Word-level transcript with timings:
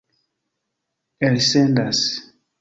elsendas 1.27 2.01